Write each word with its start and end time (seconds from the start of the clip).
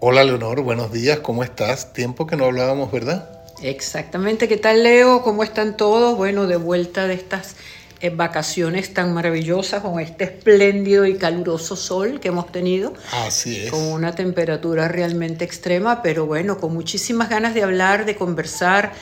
Hola 0.00 0.22
Leonor, 0.22 0.60
buenos 0.60 0.92
días, 0.92 1.18
¿cómo 1.18 1.42
estás? 1.42 1.92
Tiempo 1.92 2.24
que 2.24 2.36
no 2.36 2.44
hablábamos, 2.44 2.92
¿verdad? 2.92 3.28
Exactamente, 3.64 4.46
¿qué 4.46 4.56
tal 4.56 4.84
Leo? 4.84 5.22
¿Cómo 5.22 5.42
están 5.42 5.76
todos? 5.76 6.16
Bueno, 6.16 6.46
de 6.46 6.54
vuelta 6.54 7.08
de 7.08 7.14
estas 7.14 7.56
eh, 8.00 8.10
vacaciones 8.10 8.94
tan 8.94 9.12
maravillosas 9.12 9.82
con 9.82 9.98
este 9.98 10.22
espléndido 10.22 11.04
y 11.04 11.16
caluroso 11.16 11.74
sol 11.74 12.20
que 12.20 12.28
hemos 12.28 12.52
tenido. 12.52 12.92
Así 13.12 13.56
es. 13.56 13.72
Con 13.72 13.82
una 13.86 14.14
temperatura 14.14 14.86
realmente 14.86 15.44
extrema, 15.44 16.00
pero 16.00 16.26
bueno, 16.26 16.58
con 16.58 16.72
muchísimas 16.72 17.28
ganas 17.28 17.54
de 17.54 17.64
hablar, 17.64 18.06
de 18.06 18.14
conversar, 18.14 18.92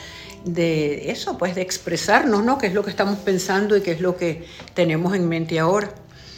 de 0.45 1.11
eso, 1.11 1.37
pues 1.37 1.53
de 1.53 1.61
expresarnos, 1.61 2.43
¿no? 2.43 2.57
¿Qué 2.57 2.65
es 2.65 2.73
lo 2.73 2.83
que 2.83 2.89
estamos 2.89 3.19
pensando 3.19 3.77
y 3.77 3.81
qué 3.81 3.91
es 3.91 4.01
lo 4.01 4.17
que 4.17 4.47
tenemos 4.73 5.13
en 5.13 5.29
mente 5.29 5.59
ahora? 5.59 5.91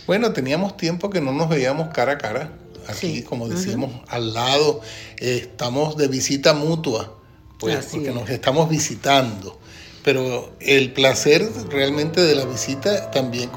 Bueno, 0.06 0.34
teníamos 0.34 0.76
tiempo 0.76 1.10
que 1.10 1.22
no 1.22 1.32
nos 1.32 1.48
veíamos 1.48 1.94
cara 1.94 2.14
a 2.14 2.18
cara 2.18 2.52
aquí, 2.90 3.24
como 3.24 3.48
decimos, 3.48 3.92
al 4.08 4.34
lado. 4.34 4.82
estamos 5.18 5.98
de 5.98 6.08
visita 6.08 6.54
mutua, 6.54 7.16
pues, 7.58 7.86
porque 7.92 8.12
nos 8.12 8.30
estamos 8.30 8.70
visitando. 8.70 9.60
Pero 10.04 10.54
el 10.62 10.94
placer 10.94 11.46
realmente 11.70 12.22
de 12.22 12.36
la 12.36 12.46
visita 12.46 13.12
también 13.12 13.50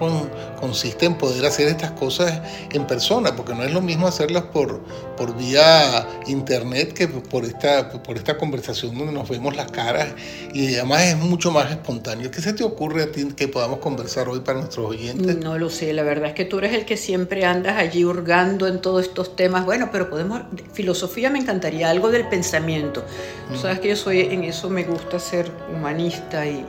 consiste 0.58 1.06
en 1.06 1.16
poder 1.16 1.44
hacer 1.46 1.68
estas 1.68 1.92
cosas 1.92 2.40
en 2.72 2.86
persona, 2.86 3.36
porque 3.36 3.54
no 3.54 3.62
es 3.62 3.72
lo 3.72 3.80
mismo 3.80 4.08
hacerlas 4.08 4.44
por, 4.44 4.80
por 5.16 5.36
vía 5.36 6.06
internet 6.26 6.92
que 6.94 7.06
por 7.06 7.44
esta, 7.44 7.90
por 8.02 8.16
esta 8.16 8.38
conversación 8.38 8.96
donde 8.98 9.12
nos 9.12 9.28
vemos 9.28 9.56
las 9.56 9.70
caras 9.70 10.08
y 10.52 10.74
además 10.74 11.02
es 11.02 11.16
mucho 11.16 11.50
más 11.52 11.70
espontáneo. 11.70 12.30
¿Qué 12.30 12.40
se 12.40 12.52
te 12.52 12.64
ocurre 12.64 13.04
a 13.04 13.12
ti 13.12 13.26
que 13.36 13.46
podamos 13.46 13.78
conversar 13.78 14.28
hoy 14.28 14.40
para 14.40 14.58
nuestros 14.58 14.90
oyentes? 14.90 15.36
No 15.36 15.58
lo 15.58 15.70
sé, 15.70 15.92
la 15.92 16.02
verdad 16.02 16.30
es 16.30 16.34
que 16.34 16.44
tú 16.44 16.58
eres 16.58 16.72
el 16.72 16.84
que 16.84 16.96
siempre 16.96 17.44
andas 17.44 17.76
allí 17.76 18.04
hurgando 18.04 18.66
en 18.66 18.80
todos 18.80 19.06
estos 19.06 19.36
temas. 19.36 19.64
Bueno, 19.64 19.90
pero 19.92 20.10
podemos, 20.10 20.42
filosofía 20.72 21.30
me 21.30 21.38
encantaría, 21.38 21.88
algo 21.88 22.10
del 22.10 22.26
pensamiento. 22.28 23.04
Tú 23.50 23.58
sabes 23.58 23.80
que 23.80 23.88
yo 23.88 23.96
soy, 23.96 24.20
en 24.20 24.44
eso 24.44 24.70
me 24.70 24.84
gusta 24.84 25.18
ser 25.18 25.50
humanista 25.72 26.31
y... 26.46 26.64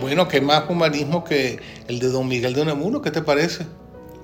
Bueno, 0.00 0.28
¿qué 0.28 0.40
más 0.40 0.68
humanismo 0.68 1.24
que 1.24 1.58
el 1.88 1.98
de 1.98 2.08
Don 2.08 2.26
Miguel 2.26 2.54
de 2.54 2.62
Unamuno? 2.62 3.00
¿Qué 3.00 3.10
te 3.10 3.22
parece? 3.22 3.64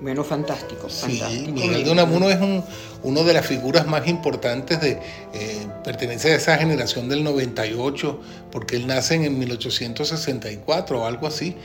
Bueno, 0.01 0.23
fantástico. 0.23 0.89
Sí, 0.89 1.21
Miguel 1.53 1.83
de 1.83 1.91
Unamuno 1.91 2.29
es 2.29 2.41
un, 2.41 2.63
uno 3.03 3.23
de 3.23 3.33
las 3.33 3.45
figuras 3.45 3.85
más 3.85 4.07
importantes 4.07 4.81
de, 4.81 4.99
eh, 5.33 5.67
pertenece 5.83 6.33
a 6.33 6.35
esa 6.35 6.57
generación 6.57 7.07
del 7.07 7.23
98, 7.23 8.19
porque 8.51 8.77
él 8.77 8.87
nace 8.87 9.15
en 9.15 9.37
1864 9.37 11.01
o 11.01 11.05
algo 11.05 11.27
así. 11.27 11.55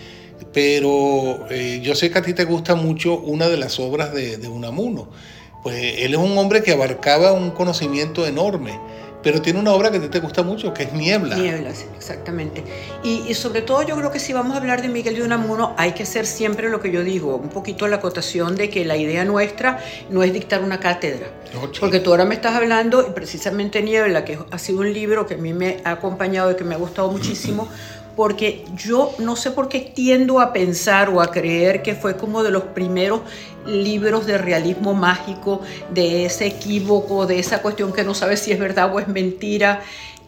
Pero 0.52 1.46
eh, 1.50 1.80
yo 1.82 1.94
sé 1.94 2.10
que 2.10 2.18
a 2.18 2.22
ti 2.22 2.34
te 2.34 2.44
gusta 2.44 2.74
mucho 2.74 3.18
una 3.18 3.48
de 3.48 3.56
las 3.56 3.80
obras 3.80 4.12
de, 4.12 4.36
de 4.36 4.48
Unamuno. 4.48 5.08
Pues 5.62 5.96
él 5.98 6.12
es 6.12 6.20
un 6.20 6.36
hombre 6.36 6.62
que 6.62 6.72
abarcaba 6.72 7.32
un 7.32 7.50
conocimiento 7.50 8.26
enorme 8.26 8.78
pero 9.26 9.42
tiene 9.42 9.58
una 9.58 9.72
obra 9.72 9.90
que 9.90 9.98
te, 9.98 10.08
te 10.08 10.20
gusta 10.20 10.44
mucho, 10.44 10.72
que 10.72 10.84
es 10.84 10.92
Niebla. 10.92 11.34
Niebla, 11.34 11.74
sí, 11.74 11.86
exactamente. 11.96 12.62
Y, 13.02 13.34
sobre 13.34 13.60
todo 13.60 13.82
yo 13.82 13.96
creo 13.96 14.12
que 14.12 14.20
si 14.20 14.32
vamos 14.32 14.54
a 14.54 14.58
hablar 14.58 14.82
de 14.82 14.88
Miguel 14.88 15.16
de 15.16 15.24
Unamuno, 15.24 15.74
hay 15.76 15.94
que 15.94 16.04
hacer 16.04 16.26
siempre 16.26 16.70
lo 16.70 16.78
que 16.78 16.92
yo 16.92 17.02
digo, 17.02 17.34
un 17.34 17.48
poquito 17.48 17.88
la 17.88 17.96
acotación 17.96 18.54
de 18.54 18.70
que 18.70 18.84
la 18.84 18.96
idea 18.96 19.24
nuestra 19.24 19.80
no 20.10 20.22
es 20.22 20.32
dictar 20.32 20.62
una 20.62 20.78
cátedra. 20.78 21.26
Porque 21.80 21.98
tú 21.98 22.10
ahora 22.10 22.24
me 22.24 22.36
estás 22.36 22.54
hablando, 22.54 23.04
y 23.04 23.10
precisamente 23.10 23.82
Niebla, 23.82 24.24
que 24.24 24.38
ha 24.48 24.58
sido 24.58 24.78
un 24.78 24.92
libro 24.92 25.26
que 25.26 25.34
a 25.34 25.38
mí 25.38 25.52
me 25.52 25.80
ha 25.82 25.90
acompañado 25.90 26.52
y 26.52 26.54
que 26.54 26.62
me 26.62 26.76
ha 26.76 26.78
gustado 26.78 27.10
muchísimo, 27.10 27.68
porque 28.16 28.64
yo 28.74 29.14
no 29.18 29.36
sé 29.36 29.50
por 29.50 29.68
qué 29.68 29.80
tiendo 29.80 30.40
a 30.40 30.52
pensar 30.52 31.10
o 31.10 31.20
a 31.20 31.30
creer 31.30 31.82
que 31.82 31.94
fue 31.94 32.16
como 32.16 32.42
de 32.42 32.50
los 32.50 32.64
primeros 32.64 33.20
libros 33.66 34.26
de 34.26 34.38
realismo 34.38 34.94
mágico, 34.94 35.60
de 35.90 36.24
ese 36.24 36.46
equívoco, 36.46 37.26
de 37.26 37.38
esa 37.38 37.60
cuestión 37.60 37.92
que 37.92 38.04
no 38.04 38.14
sabe 38.14 38.38
si 38.38 38.52
es 38.52 38.58
verdad 38.58 38.92
o 38.94 38.98
es 38.98 39.06
mentira, 39.06 39.82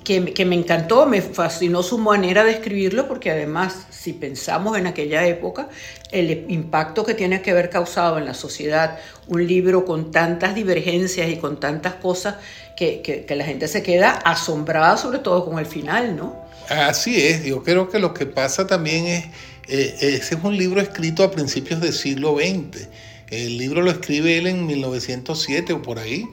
que, 0.05 0.33
que, 0.33 0.45
me 0.45 0.55
encantó, 0.55 1.07
me 1.07 1.21
fascinó 1.21 1.83
su 1.83 1.99
manera 1.99 2.45
de 2.45 2.53
escribirlo, 2.53 3.09
porque 3.09 3.31
además, 3.31 3.87
si 3.91 4.13
pensamos 4.15 4.79
en 4.79 4.87
aquella 4.87 5.27
época, 5.27 5.69
el 6.13 6.47
impacto 6.49 7.05
que 7.05 7.15
tiene 7.15 7.43
que 7.43 7.51
haber 7.51 7.69
causado 7.69 8.17
en 8.17 8.25
la 8.25 8.33
sociedad 8.33 8.99
un 9.27 9.47
libro 9.47 9.85
con 9.85 10.11
tantas 10.11 10.55
divergencias 10.55 11.29
y 11.29 11.37
con 11.37 11.61
tantas 11.61 11.95
cosas 11.95 12.37
que, 12.77 13.03
que, 13.03 13.27
que 13.27 13.37
la 13.37 13.45
gente 13.45 13.69
se 13.69 13.83
queda 13.83 14.13
asombrada, 14.13 14.97
sobre 14.97 15.19
todo 15.19 15.45
con 15.45 15.59
el 15.59 15.67
final, 15.67 16.17
¿no? 16.17 16.48
Así 16.69 17.21
es, 17.21 17.45
yo 17.45 17.63
creo 17.63 17.89
que 17.89 17.99
lo 17.99 18.13
que 18.13 18.27
pasa 18.27 18.67
también 18.67 19.07
es, 19.07 19.25
eh, 19.69 19.97
ese 20.01 20.35
es 20.35 20.45
un 20.45 20.57
libro 20.57 20.81
escrito 20.81 21.25
a 21.25 21.31
principios 21.31 21.81
del 21.81 21.93
siglo 21.93 22.37
XX. 22.37 22.89
El 23.31 23.59
libro 23.59 23.83
lo 23.83 23.91
escribe 23.91 24.39
él 24.39 24.47
en 24.47 24.67
1907 24.67 25.75
o 25.75 25.83
por 25.83 25.99
ahí, 25.99 26.27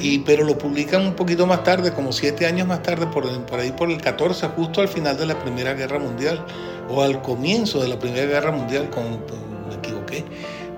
y, 0.00 0.20
pero 0.20 0.44
lo 0.44 0.56
publican 0.56 1.02
un 1.02 1.14
poquito 1.14 1.44
más 1.44 1.64
tarde, 1.64 1.92
como 1.92 2.12
siete 2.12 2.46
años 2.46 2.68
más 2.68 2.84
tarde, 2.84 3.06
por, 3.08 3.28
por 3.46 3.58
ahí 3.58 3.72
por 3.72 3.90
el 3.90 4.00
14, 4.00 4.48
justo 4.48 4.80
al 4.80 4.88
final 4.88 5.16
de 5.16 5.26
la 5.26 5.38
Primera 5.40 5.74
Guerra 5.74 5.98
Mundial, 5.98 6.44
o 6.88 7.02
al 7.02 7.20
comienzo 7.22 7.82
de 7.82 7.88
la 7.88 7.98
Primera 7.98 8.26
Guerra 8.26 8.52
Mundial, 8.52 8.90
como 8.90 9.18
me 9.68 9.74
equivoqué. 9.74 10.24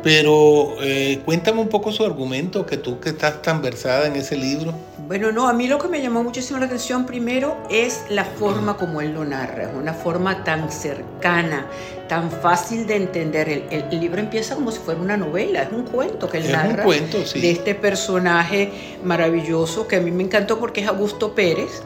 Pero 0.09 0.75
eh, 0.81 1.21
cuéntame 1.27 1.61
un 1.61 1.69
poco 1.69 1.93
su 1.93 2.03
argumento, 2.03 2.65
que 2.65 2.79
tú 2.79 2.99
que 2.99 3.11
estás 3.11 3.43
tan 3.43 3.61
versada 3.61 4.07
en 4.07 4.17
ese 4.17 4.39
libro. 4.39 4.73
Bueno, 5.07 5.33
no, 5.33 5.47
a 5.49 5.53
mí 5.53 5.67
lo 5.67 5.79
que 5.79 5.87
me 5.89 6.01
llamó 6.01 6.23
muchísimo 6.23 6.59
la 6.59 6.65
atención 6.65 7.05
primero 7.05 7.59
es 7.69 8.07
la 8.09 8.25
forma 8.25 8.79
como 8.79 9.03
él 9.03 9.13
lo 9.13 9.27
narra, 9.27 9.71
una 9.79 9.93
forma 9.93 10.45
tan 10.45 10.73
cercana, 10.73 11.67
tan 12.09 12.31
fácil 12.31 12.87
de 12.87 12.97
entender. 12.97 13.67
El, 13.71 14.01
libro 14.01 14.19
empieza 14.19 14.55
como 14.55 14.71
si 14.71 14.79
fuera 14.79 14.99
una 14.99 15.19
novela, 15.19 15.65
es 15.65 15.73
un 15.73 15.83
cuento 15.83 16.27
que 16.31 16.39
él 16.39 16.53
narra 16.53 16.87
de 16.87 17.51
este 17.51 17.75
personaje 17.75 18.71
maravilloso 19.05 19.87
que 19.87 19.97
a 19.97 20.01
mí 20.01 20.11
me 20.11 20.23
encantó 20.23 20.59
porque 20.59 20.81
es 20.81 20.89
Augusto 20.89 21.35
Pérez 21.35 21.83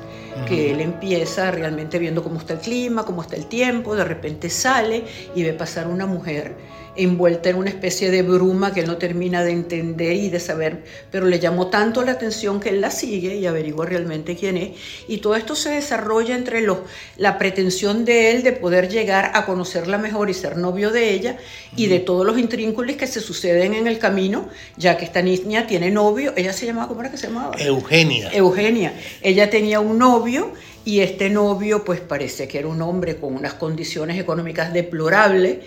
que 0.46 0.70
él 0.70 0.80
empieza 0.80 1.50
realmente 1.50 1.98
viendo 1.98 2.22
cómo 2.22 2.38
está 2.38 2.54
el 2.54 2.60
clima, 2.60 3.04
cómo 3.04 3.22
está 3.22 3.36
el 3.36 3.46
tiempo, 3.46 3.94
de 3.94 4.04
repente 4.04 4.48
sale 4.48 5.04
y 5.34 5.42
ve 5.42 5.52
pasar 5.52 5.88
una 5.88 6.06
mujer 6.06 6.56
envuelta 6.96 7.48
en 7.48 7.56
una 7.56 7.70
especie 7.70 8.10
de 8.10 8.22
bruma 8.22 8.72
que 8.74 8.80
él 8.80 8.86
no 8.86 8.98
termina 8.98 9.42
de 9.42 9.52
entender 9.52 10.12
y 10.12 10.28
de 10.28 10.40
saber, 10.40 10.84
pero 11.10 11.26
le 11.26 11.38
llamó 11.38 11.68
tanto 11.68 12.02
la 12.02 12.12
atención 12.12 12.60
que 12.60 12.68
él 12.68 12.80
la 12.80 12.90
sigue 12.90 13.36
y 13.36 13.46
averigua 13.46 13.86
realmente 13.86 14.36
quién 14.36 14.56
es. 14.56 14.70
Y 15.08 15.18
todo 15.18 15.34
esto 15.34 15.54
se 15.54 15.70
desarrolla 15.70 16.34
entre 16.34 16.60
los, 16.60 16.78
la 17.16 17.38
pretensión 17.38 18.04
de 18.04 18.32
él 18.32 18.42
de 18.42 18.52
poder 18.52 18.88
llegar 18.88 19.32
a 19.34 19.46
conocerla 19.46 19.98
mejor 19.98 20.28
y 20.28 20.34
ser 20.34 20.56
novio 20.56 20.90
de 20.90 21.12
ella 21.12 21.38
y 21.76 21.86
de 21.86 22.00
todos 22.00 22.26
los 22.26 22.38
intrínculos 22.38 22.96
que 22.96 23.06
se 23.06 23.20
suceden 23.20 23.74
en 23.74 23.86
el 23.86 23.98
camino, 23.98 24.48
ya 24.76 24.96
que 24.96 25.04
esta 25.04 25.22
niña 25.22 25.66
tiene 25.66 25.90
novio, 25.90 26.32
ella 26.36 26.52
se 26.52 26.66
llamaba, 26.66 26.88
¿cómo 26.88 27.00
era 27.00 27.10
que 27.10 27.16
se 27.16 27.28
llamaba? 27.28 27.54
Eugenia. 27.58 28.30
Eugenia. 28.32 28.92
Ella 29.22 29.48
tenía 29.48 29.80
un 29.80 29.98
novio 29.98 30.52
y 30.84 31.00
este 31.00 31.30
novio 31.30 31.84
pues 31.84 32.00
parece 32.00 32.48
que 32.48 32.58
era 32.58 32.68
un 32.68 32.82
hombre 32.82 33.16
con 33.16 33.34
unas 33.34 33.54
condiciones 33.54 34.18
económicas 34.18 34.72
deplorables 34.72 35.58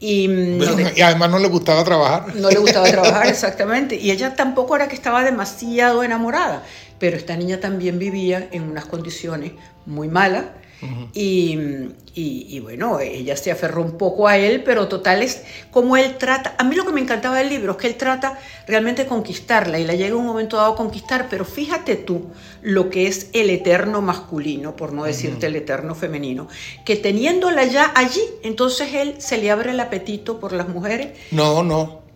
Mm, 0.00 0.62
y, 0.96 1.02
además 1.02 1.30
no 1.30 1.38
le 1.38 1.48
gustaba 1.48 1.82
trabajar. 1.84 2.34
No 2.36 2.50
le 2.50 2.58
gustaba 2.58 2.88
trabajar, 2.88 3.26
exactamente. 3.28 3.96
Y 3.96 4.10
ella 4.10 4.36
tampoco 4.36 4.76
era 4.76 4.88
que 4.88 4.94
estaba 4.94 5.24
demasiado 5.24 6.02
enamorada, 6.04 6.62
pero 6.98 7.16
esta 7.16 7.36
niña 7.36 7.58
también 7.60 7.98
vivía 7.98 8.48
en 8.52 8.62
unas 8.62 8.86
condiciones 8.86 9.52
muy 9.86 10.08
malas 10.08 10.44
y, 11.12 12.60
bueno, 12.60 13.00
ella 13.00 13.36
se 13.36 13.50
aferró 13.50 13.82
un 13.82 13.98
poco 13.98 14.28
a 14.28 14.36
él, 14.36 14.62
pero 14.64 14.88
total 14.88 15.22
es 15.22 15.42
como 15.70 15.96
él 15.96 16.16
trata, 16.18 16.54
a 16.58 16.64
mí 16.64 16.76
lo 16.76 16.84
que 16.84 16.92
me 16.92 17.00
encantaba 17.00 17.38
del 17.38 17.48
libro 17.48 17.72
es 17.72 17.78
que 17.78 17.86
él 17.86 17.96
trata 17.96 18.38
realmente 18.66 19.04
de 19.04 19.08
conquistarla 19.08 19.78
y 19.78 19.84
la 19.84 19.94
llega 19.94 20.16
un 20.16 20.26
momento 20.26 20.56
dado 20.56 20.74
a 20.74 20.76
conquistar, 20.76 21.26
pero 21.28 21.44
fíjate 21.44 21.96
tú 21.96 22.26
lo 22.62 22.90
que 22.90 23.06
es 23.06 23.30
el 23.32 23.50
eterno 23.50 24.02
masculino, 24.02 24.76
por 24.76 24.92
no 24.92 25.04
decirte 25.04 25.46
el 25.46 25.56
eterno 25.56 25.94
femenino, 25.94 26.48
que 26.84 26.96
teniéndola 26.96 27.64
ya 27.64 27.92
allí, 27.94 28.22
entonces 28.42 28.94
él 28.94 29.16
se 29.18 29.38
le 29.38 29.50
abre 29.50 29.70
el 29.70 29.80
apetito 29.80 30.40
por 30.40 30.52
las 30.52 30.68
mujeres. 30.68 31.18
No, 31.30 31.62
no. 31.62 32.07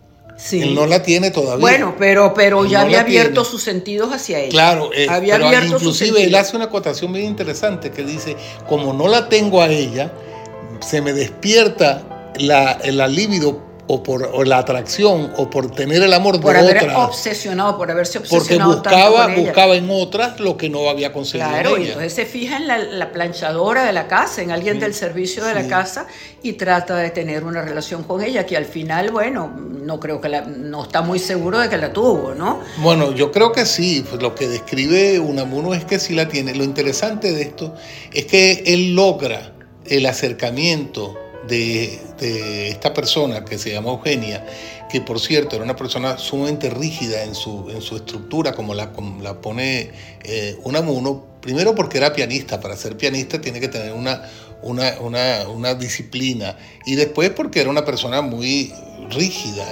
Él 0.51 0.75
no 0.75 0.85
la 0.85 1.03
tiene 1.03 1.31
todavía. 1.31 1.61
Bueno, 1.61 1.95
pero, 1.97 2.33
pero 2.33 2.65
ya 2.65 2.81
había 2.81 3.01
abierto 3.01 3.45
sus 3.45 3.61
sentidos 3.61 4.11
hacia 4.11 4.39
ella. 4.39 4.49
Claro, 4.49 4.89
eh, 4.93 5.07
había 5.09 5.37
pero 5.37 5.65
inclusive 5.65 6.23
él 6.23 6.35
hace 6.35 6.55
una 6.55 6.65
acotación 6.65 7.11
muy 7.11 7.21
interesante 7.21 7.91
que 7.91 8.03
dice, 8.03 8.35
como 8.67 8.93
no 8.93 9.07
la 9.07 9.29
tengo 9.29 9.61
a 9.61 9.67
ella, 9.67 10.11
se 10.79 11.01
me 11.01 11.13
despierta 11.13 12.31
la, 12.37 12.79
la 12.83 13.07
libido 13.07 13.72
o 13.87 14.01
por 14.01 14.47
la 14.47 14.59
atracción 14.59 15.33
o 15.35 15.49
por 15.49 15.69
tener 15.71 16.01
el 16.01 16.13
amor 16.13 16.39
por 16.39 16.55
haber 16.55 16.89
obsesionado, 16.95 17.77
por 17.77 17.91
haberse 17.91 18.19
obsesionado 18.19 18.81
porque 18.81 18.89
buscaba, 18.89 19.27
buscaba 19.35 19.75
en 19.75 19.89
otras 19.89 20.39
lo 20.39 20.55
que 20.55 20.69
no 20.69 20.89
había 20.89 21.11
conseguido. 21.11 21.49
Claro, 21.49 21.77
y 21.77 21.87
entonces 21.87 22.13
se 22.13 22.25
fija 22.25 22.57
en 22.57 22.99
la, 22.99 23.11
planchadora 23.11 23.83
de 23.83 23.91
la 23.91 24.07
casa, 24.07 24.41
en 24.41 24.51
alguien 24.51 24.79
del 24.79 24.93
servicio 24.93 25.43
de 25.43 25.53
la 25.53 25.67
casa 25.67 26.07
y 26.41 26.53
trata 26.53 26.95
de 26.95 27.09
tener 27.09 27.43
una 27.43 27.61
relación 27.61 28.03
con 28.03 28.23
ella 28.23 28.45
que 28.45 28.55
al 28.55 28.65
final, 28.65 29.11
bueno, 29.11 29.53
no 29.57 29.99
creo 29.99 30.21
que 30.21 30.29
la, 30.29 30.41
no 30.41 30.83
está 30.83 31.01
muy 31.01 31.19
seguro 31.19 31.59
de 31.59 31.69
que 31.69 31.77
la 31.77 31.91
tuvo, 31.91 32.33
¿no? 32.33 32.61
Bueno, 32.77 33.13
yo 33.13 33.31
creo 33.31 33.51
que 33.51 33.65
sí, 33.65 34.05
pues 34.09 34.21
lo 34.21 34.33
que 34.33 34.47
describe 34.47 35.19
Unamuno 35.19 35.73
es 35.73 35.83
que 35.83 35.99
sí 35.99 36.15
la 36.15 36.29
tiene. 36.29 36.55
Lo 36.55 36.63
interesante 36.63 37.33
de 37.33 37.41
esto 37.41 37.75
es 38.13 38.25
que 38.25 38.63
él 38.65 38.95
logra 38.95 39.51
el 39.85 40.05
acercamiento 40.05 41.19
de, 41.47 42.69
esta 42.69 42.93
persona 42.93 43.43
que 43.43 43.57
se 43.57 43.71
llama 43.71 43.91
Eugenia, 43.91 44.45
que 44.89 45.01
por 45.01 45.19
cierto 45.19 45.55
era 45.55 45.65
una 45.65 45.75
persona 45.75 46.17
sumamente 46.17 46.69
rígida 46.69 47.23
en 47.23 47.35
su, 47.35 47.69
en 47.69 47.81
su 47.81 47.95
estructura, 47.95 48.53
como 48.53 48.73
la, 48.73 48.91
la 49.21 49.41
pone 49.41 49.91
eh, 50.23 50.57
Unamuno, 50.63 51.25
primero 51.41 51.75
porque 51.75 51.97
era 51.97 52.13
pianista, 52.13 52.59
para 52.59 52.75
ser 52.75 52.95
pianista 52.95 53.41
tiene 53.41 53.59
que 53.59 53.67
tener 53.67 53.93
una, 53.93 54.29
una, 54.61 55.73
disciplina, 55.75 56.57
y 56.85 56.95
después 56.95 57.31
porque 57.31 57.61
era 57.61 57.69
una 57.69 57.83
persona 57.83 58.21
muy 58.21 58.73
rígida. 59.11 59.65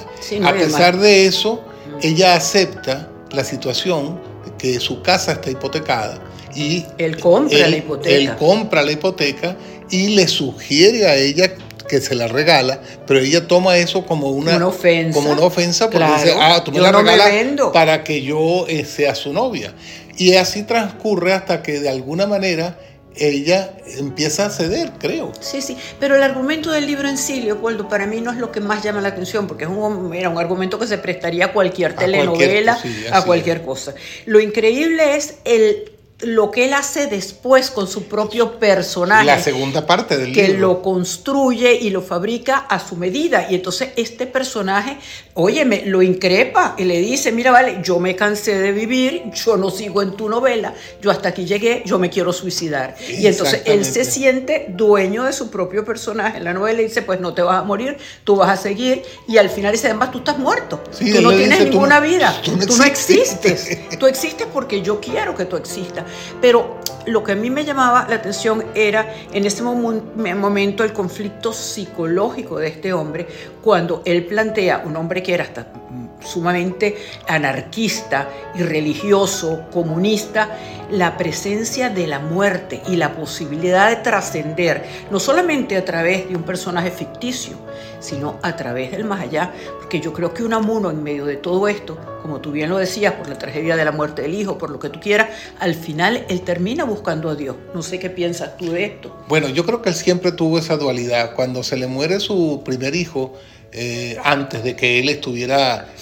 a 0.43 0.53
pesar 0.53 0.97
de 0.97 1.25
eso, 1.25 1.63
ella 2.01 2.35
acepta 2.35 3.09
la 3.31 3.43
situación 3.43 4.19
que 4.57 4.79
su 4.79 5.01
casa 5.01 5.33
está 5.33 5.49
hipotecada 5.49 6.19
y 6.55 6.85
él 6.97 7.17
compra 7.19 7.67
la 7.67 7.77
hipoteca. 7.77 8.15
Él 8.15 8.35
compra 8.35 8.81
la 8.83 8.91
hipoteca 8.91 9.57
y 9.91 10.09
le 10.09 10.27
sugiere 10.27 11.05
a 11.07 11.15
ella 11.15 11.51
que 11.87 11.99
se 11.99 12.15
la 12.15 12.27
regala, 12.27 12.81
pero 13.05 13.19
ella 13.19 13.47
toma 13.47 13.77
eso 13.77 14.05
como 14.05 14.29
una, 14.29 14.65
ofensa. 14.65 15.13
Como 15.13 15.31
una 15.31 15.41
ofensa 15.41 15.89
porque 15.89 16.07
dice, 16.07 16.35
ah, 16.39 16.63
tú 16.63 16.71
me 16.71 16.79
la 16.79 16.91
regalas 16.91 17.29
para 17.73 18.03
que 18.03 18.21
yo 18.21 18.65
eh, 18.67 18.85
sea 18.85 19.13
su 19.13 19.33
novia. 19.33 19.73
Y 20.17 20.35
así 20.35 20.63
transcurre 20.63 21.33
hasta 21.33 21.61
que 21.61 21.79
de 21.79 21.89
alguna 21.89 22.27
manera 22.27 22.77
ella 23.15 23.73
empieza 23.97 24.45
a 24.45 24.49
ceder, 24.49 24.93
creo. 24.97 25.33
Sí, 25.39 25.61
sí, 25.61 25.77
pero 25.99 26.15
el 26.15 26.23
argumento 26.23 26.71
del 26.71 26.85
libro 26.85 27.09
en 27.09 27.17
sí, 27.17 27.41
Leopoldo, 27.41 27.89
para 27.89 28.05
mí 28.05 28.21
no 28.21 28.31
es 28.31 28.37
lo 28.37 28.51
que 28.51 28.61
más 28.61 28.83
llama 28.83 29.01
la 29.01 29.09
atención, 29.09 29.47
porque 29.47 29.65
es 29.65 29.69
un, 29.69 30.13
era 30.13 30.29
un 30.29 30.37
argumento 30.37 30.79
que 30.79 30.87
se 30.87 30.97
prestaría 30.97 31.45
a 31.45 31.51
cualquier 31.51 31.93
telenovela, 31.95 32.79
a 33.11 33.23
cualquier 33.23 33.63
cosa. 33.63 33.93
Lo 34.25 34.39
increíble 34.39 35.17
es 35.17 35.35
el 35.43 35.90
lo 36.23 36.51
que 36.51 36.65
él 36.65 36.73
hace 36.73 37.07
después 37.07 37.71
con 37.71 37.87
su 37.87 38.03
propio 38.03 38.59
personaje. 38.59 39.25
La 39.25 39.41
segunda 39.41 39.85
parte 39.85 40.17
del 40.17 40.33
que 40.33 40.49
lo 40.49 40.81
construye 40.81 41.73
y 41.73 41.89
lo 41.89 42.01
fabrica 42.01 42.57
a 42.57 42.79
su 42.79 42.95
medida. 42.95 43.47
Y 43.49 43.55
entonces 43.55 43.89
este 43.95 44.27
personaje, 44.27 44.97
óyeme, 45.33 45.83
lo 45.85 46.01
increpa 46.01 46.75
y 46.77 46.83
le 46.83 46.99
dice, 46.99 47.31
mira, 47.31 47.51
vale, 47.51 47.79
yo 47.83 47.99
me 47.99 48.15
cansé 48.15 48.55
de 48.55 48.71
vivir, 48.71 49.23
yo 49.33 49.57
no 49.57 49.69
sigo 49.69 50.01
en 50.01 50.11
tu 50.11 50.29
novela, 50.29 50.73
yo 51.01 51.11
hasta 51.11 51.29
aquí 51.29 51.45
llegué, 51.45 51.83
yo 51.85 51.99
me 51.99 52.09
quiero 52.09 52.33
suicidar. 52.33 52.95
Y 53.07 53.25
entonces 53.27 53.63
él 53.65 53.85
se 53.85 54.05
siente 54.05 54.67
dueño 54.69 55.23
de 55.23 55.33
su 55.33 55.49
propio 55.49 55.83
personaje 55.83 56.37
en 56.37 56.43
la 56.43 56.53
novela 56.53 56.81
y 56.81 56.85
dice, 56.85 57.01
pues 57.01 57.19
no 57.19 57.33
te 57.33 57.41
vas 57.41 57.59
a 57.59 57.63
morir, 57.63 57.97
tú 58.23 58.35
vas 58.35 58.49
a 58.49 58.61
seguir. 58.61 59.03
Y 59.27 59.37
al 59.37 59.49
final 59.49 59.71
dice, 59.71 59.87
además 59.87 60.11
tú 60.11 60.19
estás 60.19 60.37
muerto, 60.37 60.81
tú 60.97 61.21
no 61.21 61.31
tienes 61.31 61.65
ninguna 61.65 61.99
vida, 61.99 62.39
tú 62.43 62.77
no 62.77 62.83
existes. 62.83 63.77
tú 63.99 64.07
existes 64.07 64.47
porque 64.53 64.81
yo 64.81 64.99
quiero 64.99 65.35
que 65.35 65.45
tú 65.45 65.55
existas. 65.55 66.05
Pero 66.39 66.79
lo 67.05 67.23
que 67.23 67.31
a 67.31 67.35
mí 67.35 67.49
me 67.49 67.65
llamaba 67.65 68.05
la 68.07 68.15
atención 68.15 68.63
era 68.75 69.13
en 69.31 69.45
ese 69.45 69.63
momento 69.63 70.83
el 70.83 70.93
conflicto 70.93 71.53
psicológico 71.53 72.59
de 72.59 72.67
este 72.67 72.93
hombre 72.93 73.27
cuando 73.61 74.01
él 74.05 74.25
plantea, 74.25 74.83
un 74.85 74.95
hombre 74.95 75.23
que 75.23 75.33
era 75.33 75.43
hasta 75.43 75.67
sumamente 76.23 76.97
anarquista 77.27 78.29
y 78.55 78.63
religioso, 78.63 79.65
comunista, 79.71 80.57
la 80.91 81.17
presencia 81.17 81.89
de 81.89 82.07
la 82.07 82.19
muerte 82.19 82.81
y 82.87 82.97
la 82.97 83.15
posibilidad 83.15 83.89
de 83.89 83.97
trascender, 83.97 84.83
no 85.09 85.19
solamente 85.19 85.77
a 85.77 85.85
través 85.85 86.27
de 86.27 86.35
un 86.35 86.43
personaje 86.43 86.91
ficticio, 86.91 87.57
sino 87.99 88.37
a 88.41 88.55
través 88.55 88.91
del 88.91 89.05
más 89.05 89.21
allá, 89.21 89.51
porque 89.79 89.99
yo 89.99 90.11
creo 90.11 90.33
que 90.33 90.43
un 90.43 90.53
amuno 90.53 90.91
en 90.91 91.01
medio 91.01 91.25
de 91.25 91.37
todo 91.37 91.67
esto, 91.67 91.97
como 92.21 92.41
tú 92.41 92.51
bien 92.51 92.69
lo 92.69 92.77
decías, 92.77 93.13
por 93.13 93.29
la 93.29 93.37
tragedia 93.37 93.75
de 93.75 93.85
la 93.85 93.91
muerte 93.91 94.23
del 94.23 94.33
hijo, 94.33 94.57
por 94.57 94.69
lo 94.69 94.79
que 94.79 94.89
tú 94.89 94.99
quieras, 94.99 95.29
al 95.59 95.75
final 95.75 96.25
él 96.27 96.41
termina 96.41 96.83
buscando 96.83 97.29
a 97.29 97.35
Dios. 97.35 97.55
No 97.73 97.81
sé 97.81 97.99
qué 97.99 98.09
piensas 98.09 98.57
tú 98.57 98.71
de 98.71 98.85
esto. 98.85 99.15
Bueno, 99.27 99.47
yo 99.49 99.65
creo 99.65 99.81
que 99.81 99.89
él 99.89 99.95
siempre 99.95 100.31
tuvo 100.31 100.59
esa 100.59 100.77
dualidad. 100.77 101.35
Cuando 101.35 101.63
se 101.63 101.77
le 101.77 101.87
muere 101.87 102.19
su 102.19 102.61
primer 102.65 102.95
hijo, 102.95 103.33
eh, 103.73 104.17
antes 104.23 104.63
de 104.63 104.75
que 104.75 104.99
él 104.99 105.07
estuviera, 105.07 105.93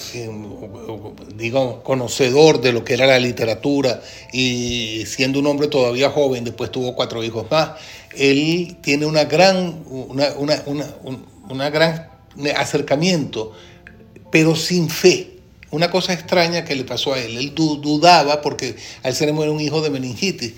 digamos, 1.35 1.81
conocedor 1.83 2.61
de 2.61 2.73
lo 2.73 2.83
que 2.83 2.95
era 2.95 3.05
la 3.05 3.19
literatura 3.19 4.01
y 4.33 5.03
siendo 5.05 5.39
un 5.39 5.45
hombre 5.45 5.67
todavía 5.67 6.09
joven, 6.09 6.43
después 6.43 6.71
tuvo 6.71 6.95
cuatro 6.95 7.23
hijos 7.23 7.45
más, 7.51 7.71
él 8.15 8.77
tiene 8.81 9.05
una 9.05 9.25
gran, 9.25 9.83
una, 9.87 11.69
gran 11.69 12.09
acercamiento, 12.55 13.53
pero 14.31 14.55
sin 14.55 14.89
fe. 14.89 15.35
Una 15.71 15.91
cosa 15.91 16.13
extraña 16.13 16.65
que 16.65 16.73
le 16.73 16.83
pasó 16.83 17.13
a 17.13 17.19
él. 17.19 17.37
Él 17.37 17.53
dudaba 17.53 18.41
porque 18.41 18.75
a 19.03 19.09
él 19.09 19.15
se 19.15 19.27
le 19.27 19.33
muere 19.33 19.51
un 19.51 19.61
hijo 19.61 19.81
de 19.81 19.91
meningitis. 19.91 20.53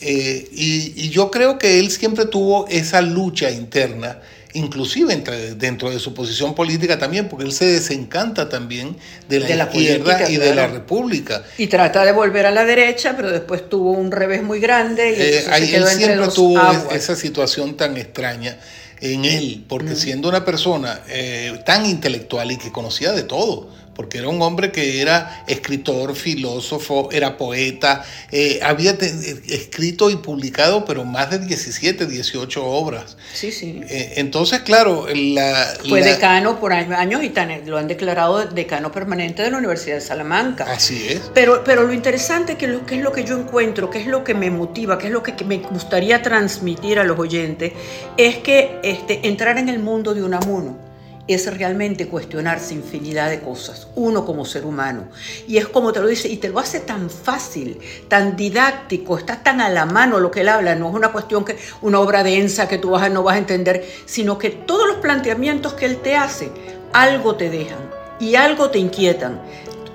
Eh, 0.00 0.48
y, 0.52 1.10
yo 1.10 1.30
creo 1.30 1.58
que 1.58 1.78
él 1.78 1.90
siempre 1.90 2.26
tuvo 2.26 2.66
esa 2.68 3.00
lucha 3.00 3.50
interna 3.50 4.20
inclusive 4.56 5.12
entre, 5.12 5.54
dentro 5.54 5.90
de 5.90 5.98
su 5.98 6.14
posición 6.14 6.54
política 6.54 6.98
también, 6.98 7.28
porque 7.28 7.44
él 7.44 7.52
se 7.52 7.66
desencanta 7.66 8.48
también 8.48 8.96
de 9.28 9.40
la, 9.40 9.64
izquierda 9.64 10.28
y 10.30 10.36
de 10.36 10.54
la 10.54 10.66
república. 10.66 11.42
Y 11.58 11.66
trata 11.66 12.04
de 12.04 12.12
volver 12.12 12.46
a 12.46 12.50
la 12.50 12.64
derecha, 12.64 13.14
pero 13.16 13.30
después 13.30 13.68
tuvo 13.68 13.92
un 13.92 14.10
revés 14.10 14.42
muy 14.42 14.60
grande. 14.60 15.10
Y 15.10 15.20
eh, 15.20 15.44
ahí 15.50 15.74
él 15.74 15.86
siempre 15.86 16.28
tuvo 16.28 16.60
esa 16.92 17.14
situación 17.14 17.76
tan 17.76 17.96
extraña 17.96 18.58
en 19.00 19.24
él, 19.24 19.64
porque 19.68 19.94
siendo 19.94 20.28
una 20.28 20.44
persona 20.44 21.00
eh, 21.08 21.60
tan 21.64 21.84
intelectual 21.86 22.50
y 22.50 22.56
que 22.56 22.72
conocía 22.72 23.12
de 23.12 23.22
todo, 23.22 23.68
porque 23.96 24.18
era 24.18 24.28
un 24.28 24.42
hombre 24.42 24.70
que 24.70 25.00
era 25.00 25.42
escritor, 25.48 26.14
filósofo, 26.14 27.08
era 27.10 27.38
poeta, 27.38 28.04
eh, 28.30 28.60
había 28.62 28.92
eh, 28.92 29.42
escrito 29.48 30.10
y 30.10 30.16
publicado, 30.16 30.84
pero 30.84 31.04
más 31.04 31.30
de 31.30 31.38
17, 31.38 32.06
18 32.06 32.64
obras. 32.64 33.16
Sí, 33.32 33.50
sí. 33.50 33.80
Eh, 33.88 34.14
entonces, 34.16 34.60
claro, 34.60 35.06
la... 35.14 35.74
Fue 35.88 36.02
decano 36.02 36.60
por 36.60 36.74
años 36.74 37.22
y 37.24 37.32
lo 37.64 37.78
han 37.78 37.88
declarado 37.88 38.44
decano 38.44 38.92
permanente 38.92 39.42
de 39.42 39.50
la 39.50 39.56
Universidad 39.56 39.96
de 39.96 40.02
Salamanca. 40.02 40.66
Así 40.70 41.06
es. 41.08 41.30
Pero, 41.32 41.64
pero 41.64 41.84
lo 41.84 41.94
interesante, 41.94 42.56
que, 42.56 42.66
lo, 42.66 42.84
que 42.84 42.96
es 42.96 43.02
lo 43.02 43.12
que 43.12 43.24
yo 43.24 43.38
encuentro, 43.38 43.88
que 43.88 44.00
es 44.00 44.06
lo 44.06 44.24
que 44.24 44.34
me 44.34 44.50
motiva, 44.50 44.98
que 44.98 45.06
es 45.06 45.12
lo 45.12 45.22
que, 45.22 45.34
me 45.46 45.58
gustaría 45.58 46.20
transmitir 46.20 46.98
a 46.98 47.04
los 47.04 47.18
oyentes, 47.18 47.72
es 48.18 48.36
que 48.38 48.78
este, 48.82 49.26
entrar 49.26 49.56
en 49.56 49.70
el 49.70 49.78
mundo 49.78 50.12
de 50.12 50.22
un 50.22 50.34
amuno 50.34 50.86
es 51.28 51.52
realmente 51.56 52.06
cuestionarse 52.06 52.74
infinidad 52.74 53.30
de 53.30 53.40
cosas, 53.40 53.88
uno 53.96 54.24
como 54.24 54.44
ser 54.44 54.64
humano. 54.64 55.08
Y 55.48 55.56
es 55.56 55.66
como 55.68 55.92
te 55.92 56.00
lo 56.00 56.06
dice, 56.06 56.28
y 56.28 56.36
te 56.36 56.48
lo 56.48 56.58
hace 56.58 56.80
tan 56.80 57.10
fácil, 57.10 57.78
tan 58.08 58.36
didáctico, 58.36 59.18
está 59.18 59.42
tan 59.42 59.60
a 59.60 59.68
la 59.68 59.86
mano 59.86 60.20
lo 60.20 60.30
que 60.30 60.42
él 60.42 60.48
habla, 60.48 60.74
no 60.76 60.88
es 60.88 60.94
una 60.94 61.12
cuestión 61.12 61.44
que 61.44 61.56
una 61.82 62.00
obra 62.00 62.22
densa 62.22 62.68
que 62.68 62.78
tú 62.78 62.90
vas 62.90 63.10
no 63.10 63.22
vas 63.22 63.36
a 63.36 63.38
entender, 63.38 63.84
sino 64.04 64.38
que 64.38 64.50
todos 64.50 64.86
los 64.86 64.98
planteamientos 64.98 65.74
que 65.74 65.86
él 65.86 65.98
te 65.98 66.16
hace, 66.16 66.50
algo 66.92 67.36
te 67.36 67.50
dejan 67.50 67.78
y 68.20 68.36
algo 68.36 68.70
te 68.70 68.78
inquietan. 68.78 69.40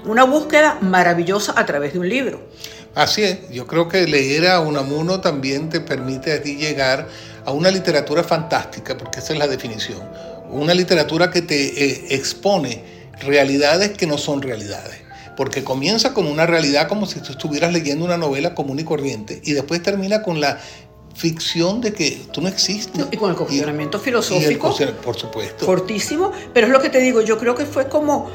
Una 0.05 0.23
búsqueda 0.23 0.79
maravillosa 0.81 1.53
a 1.55 1.65
través 1.65 1.93
de 1.93 1.99
un 1.99 2.09
libro. 2.09 2.41
Así 2.95 3.23
es, 3.23 3.49
yo 3.49 3.67
creo 3.67 3.87
que 3.87 4.05
leer 4.05 4.47
a 4.47 4.59
Unamuno 4.59 5.21
también 5.21 5.69
te 5.69 5.79
permite 5.79 6.33
a 6.33 6.41
ti 6.41 6.57
llegar 6.57 7.07
a 7.45 7.51
una 7.51 7.71
literatura 7.71 8.23
fantástica, 8.23 8.97
porque 8.97 9.19
esa 9.19 9.33
es 9.33 9.39
la 9.39 9.47
definición 9.47 10.01
una 10.51 10.73
literatura 10.73 11.31
que 11.31 11.41
te 11.41 11.85
eh, 11.85 12.05
expone 12.15 12.83
realidades 13.21 13.91
que 13.91 14.07
no 14.07 14.17
son 14.17 14.41
realidades. 14.41 15.01
Porque 15.37 15.63
comienza 15.63 16.13
con 16.13 16.27
una 16.27 16.45
realidad 16.45 16.87
como 16.87 17.05
si 17.05 17.19
tú 17.19 17.31
estuvieras 17.31 17.73
leyendo 17.73 18.05
una 18.05 18.17
novela 18.17 18.53
común 18.53 18.79
y 18.79 18.83
corriente 18.83 19.41
y 19.43 19.53
después 19.53 19.81
termina 19.81 20.21
con 20.21 20.39
la 20.41 20.59
ficción 21.15 21.81
de 21.81 21.93
que 21.93 22.21
tú 22.31 22.41
no 22.41 22.47
existes. 22.47 23.05
y 23.11 23.17
con 23.17 23.31
el 23.31 23.35
cuestionamiento 23.35 23.99
filosófico. 23.99 24.75
por 25.03 25.15
supuesto. 25.15 25.65
Fortísimo. 25.65 26.31
Pero 26.53 26.67
es 26.67 26.73
lo 26.73 26.81
que 26.81 26.89
te 26.89 26.99
digo, 26.99 27.21
yo 27.21 27.37
creo 27.37 27.55
que 27.55 27.65
fue 27.65 27.87
como 27.87 28.29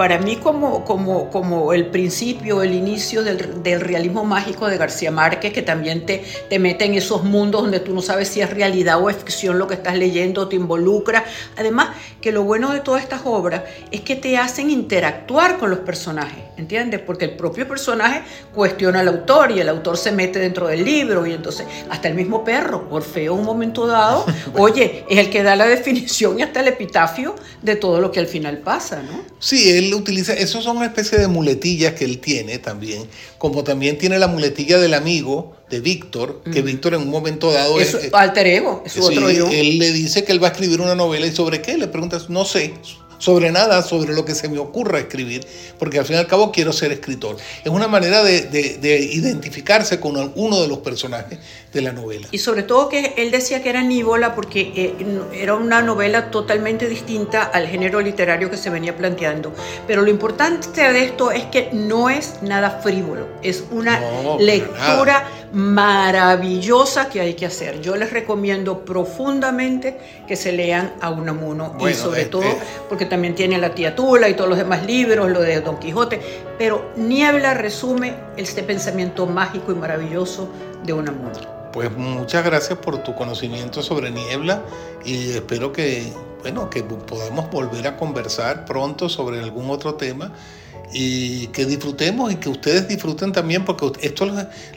para 0.00 0.16
mí 0.16 0.36
como, 0.36 0.82
como, 0.86 1.28
como 1.28 1.74
el 1.74 1.88
principio, 1.88 2.62
el 2.62 2.72
inicio 2.72 3.22
del, 3.22 3.62
del, 3.62 3.82
realismo 3.82 4.24
mágico 4.24 4.66
de 4.66 4.78
García 4.78 5.10
Márquez, 5.10 5.52
que 5.52 5.60
también 5.60 6.06
te, 6.06 6.24
te 6.48 6.58
mete 6.58 6.86
en 6.86 6.94
esos 6.94 7.22
mundos 7.22 7.60
donde 7.60 7.80
tú 7.80 7.92
no 7.92 8.00
sabes 8.00 8.28
si 8.28 8.40
es 8.40 8.48
realidad 8.48 8.98
o 8.98 9.10
es 9.10 9.18
ficción 9.18 9.58
lo 9.58 9.66
que 9.66 9.74
estás 9.74 9.98
leyendo, 9.98 10.48
te 10.48 10.56
involucra. 10.56 11.26
Además, 11.58 11.90
que 12.22 12.32
lo 12.32 12.44
bueno 12.44 12.72
de 12.72 12.80
todas 12.80 13.02
estas 13.02 13.20
obras 13.26 13.64
es 13.90 14.00
que 14.00 14.16
te 14.16 14.38
hacen 14.38 14.70
interactuar 14.70 15.58
con 15.58 15.68
los 15.68 15.80
personajes, 15.80 16.44
¿entiendes? 16.56 17.00
Porque 17.00 17.26
el 17.26 17.36
propio 17.36 17.68
personaje 17.68 18.22
cuestiona 18.54 19.00
al 19.00 19.08
autor 19.08 19.50
y 19.50 19.60
el 19.60 19.68
autor 19.68 19.98
se 19.98 20.12
mete 20.12 20.38
dentro 20.38 20.68
del 20.68 20.82
libro 20.82 21.26
y 21.26 21.34
entonces 21.34 21.66
hasta 21.90 22.08
el 22.08 22.14
mismo 22.14 22.42
perro, 22.42 22.86
Orfeo, 22.90 23.34
en 23.34 23.40
un 23.40 23.44
momento 23.44 23.86
dado, 23.86 24.24
oye, 24.54 25.04
es 25.10 25.18
el 25.18 25.28
que 25.28 25.42
da 25.42 25.56
la 25.56 25.66
definición 25.66 26.38
y 26.38 26.42
hasta 26.42 26.60
el 26.60 26.68
epitafio 26.68 27.34
de 27.60 27.76
todo 27.76 28.00
lo 28.00 28.10
que 28.10 28.20
al 28.20 28.26
final 28.26 28.56
pasa, 28.58 29.02
¿no? 29.02 29.20
Sí, 29.38 29.70
él 29.70 29.89
utiliza, 29.96 30.32
esos 30.32 30.64
son 30.64 30.76
una 30.78 30.86
especie 30.86 31.18
de 31.18 31.28
muletillas 31.28 31.94
que 31.94 32.04
él 32.04 32.18
tiene 32.18 32.58
también, 32.58 33.04
como 33.38 33.64
también 33.64 33.98
tiene 33.98 34.18
la 34.18 34.28
muletilla 34.28 34.78
del 34.78 34.94
amigo 34.94 35.56
de 35.70 35.80
Víctor, 35.80 36.42
que 36.52 36.62
Víctor 36.62 36.94
en 36.94 37.02
un 37.02 37.10
momento 37.10 37.52
dado... 37.52 37.80
Es, 37.80 37.96
alter 38.12 38.46
ego, 38.46 38.82
es 38.84 38.98
otro 38.98 39.28
Él 39.28 39.78
le 39.78 39.92
dice 39.92 40.24
que 40.24 40.32
él 40.32 40.42
va 40.42 40.48
a 40.48 40.50
escribir 40.50 40.80
una 40.80 40.94
novela 40.94 41.26
y 41.26 41.32
sobre 41.32 41.62
qué, 41.62 41.78
le 41.78 41.88
preguntas, 41.88 42.28
no 42.28 42.44
sé, 42.44 42.74
sobre 43.20 43.52
nada, 43.52 43.82
sobre 43.82 44.12
lo 44.14 44.24
que 44.24 44.34
se 44.34 44.48
me 44.48 44.58
ocurra 44.58 44.98
escribir, 44.98 45.46
porque 45.78 46.00
al 46.00 46.04
fin 46.04 46.16
y 46.16 46.18
al 46.18 46.26
cabo 46.26 46.50
quiero 46.50 46.72
ser 46.72 46.90
escritor. 46.90 47.36
Es 47.62 47.70
una 47.70 47.86
manera 47.86 48.24
de, 48.24 48.40
identificarse 49.12 50.00
con 50.00 50.32
uno 50.34 50.60
de 50.60 50.66
los 50.66 50.78
personajes 50.78 51.38
de 51.72 51.80
la 51.82 51.92
novela. 51.92 52.26
Y 52.30 52.38
sobre 52.38 52.64
todo 52.64 52.88
que 52.88 53.14
él 53.18 53.30
decía 53.30 53.62
que 53.62 53.68
era 53.68 53.82
nívola 53.82 54.34
porque 54.34 54.72
eh, 54.74 54.94
era 55.34 55.54
una 55.54 55.82
novela 55.82 56.30
totalmente 56.30 56.88
distinta 56.88 57.42
al 57.42 57.68
género 57.68 58.00
literario 58.00 58.50
que 58.50 58.56
se 58.56 58.70
venía 58.70 58.96
planteando. 58.96 59.52
Pero 59.86 60.02
lo 60.02 60.10
importante 60.10 60.80
de 60.92 61.04
esto 61.04 61.30
es 61.30 61.44
que 61.44 61.70
no 61.72 62.08
es 62.08 62.42
nada 62.42 62.80
frívolo, 62.82 63.28
es 63.42 63.64
una 63.70 64.00
lectura 64.38 65.28
maravillosa 65.52 67.08
que 67.08 67.20
hay 67.20 67.34
que 67.34 67.46
hacer. 67.46 67.80
Yo 67.80 67.96
les 67.96 68.12
recomiendo 68.12 68.84
profundamente 68.84 69.98
que 70.26 70.36
se 70.36 70.52
lean 70.52 70.94
a 71.00 71.10
Unamuno 71.10 71.76
y 71.88 71.94
sobre 71.94 72.26
todo 72.26 72.44
porque 72.88 73.06
también 73.06 73.34
tiene 73.34 73.58
la 73.58 73.74
tía 73.74 73.94
Tula 73.94 74.28
y 74.28 74.34
todos 74.34 74.48
los 74.48 74.58
demás 74.58 74.84
libros, 74.86 75.30
lo 75.30 75.40
de 75.40 75.60
Don 75.60 75.78
Quijote, 75.78 76.20
pero 76.58 76.90
Niebla 76.96 77.54
resume 77.54 78.14
este 78.36 78.62
pensamiento 78.62 79.26
mágico 79.26 79.72
y 79.72 79.74
maravilloso 79.74 80.48
de 80.84 80.92
Unamuno. 80.92 81.60
Pues 81.72 81.96
muchas 81.96 82.44
gracias 82.44 82.78
por 82.78 82.98
tu 83.02 83.14
conocimiento 83.14 83.82
sobre 83.82 84.10
Niebla 84.10 84.62
y 85.04 85.30
espero 85.30 85.72
que 85.72 86.12
bueno, 86.42 86.70
que 86.70 86.82
podamos 86.82 87.50
volver 87.50 87.86
a 87.86 87.96
conversar 87.96 88.64
pronto 88.64 89.08
sobre 89.08 89.40
algún 89.40 89.70
otro 89.70 89.94
tema 89.94 90.32
y 90.92 91.46
que 91.48 91.66
disfrutemos 91.66 92.32
y 92.32 92.36
que 92.36 92.48
ustedes 92.48 92.88
disfruten 92.88 93.32
también 93.32 93.64
porque 93.64 93.90
esto 94.02 94.30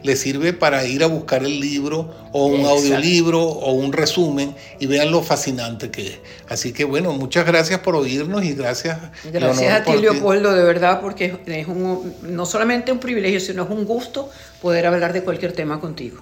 les 0.03 0.19
sirve 0.19 0.53
para 0.53 0.85
ir 0.85 1.03
a 1.03 1.07
buscar 1.07 1.43
el 1.43 1.59
libro 1.59 2.13
o 2.31 2.45
un 2.47 2.65
audiolibro 2.65 3.41
o 3.41 3.73
un 3.73 3.91
resumen 3.91 4.55
y 4.79 4.85
vean 4.85 5.11
lo 5.11 5.23
fascinante 5.23 5.89
que 5.89 6.07
es. 6.07 6.19
Así 6.49 6.73
que 6.73 6.83
bueno, 6.83 7.13
muchas 7.13 7.45
gracias 7.45 7.79
por 7.79 7.95
oírnos 7.95 8.43
y 8.43 8.53
gracias. 8.53 8.99
Gracias 9.31 9.73
a 9.73 9.83
ti 9.83 9.97
Leopoldo, 9.97 10.53
de 10.53 10.63
verdad, 10.63 11.01
porque 11.01 11.39
es 11.45 11.67
un, 11.67 12.13
no 12.23 12.45
solamente 12.45 12.91
un 12.91 12.99
privilegio, 12.99 13.39
sino 13.39 13.63
es 13.63 13.69
un 13.69 13.85
gusto 13.85 14.29
poder 14.61 14.85
hablar 14.85 15.13
de 15.13 15.23
cualquier 15.23 15.53
tema 15.53 15.79
contigo. 15.79 16.21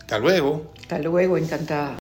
Hasta 0.00 0.18
luego. 0.18 0.72
Hasta 0.80 0.98
luego, 0.98 1.36
encantada. 1.36 1.96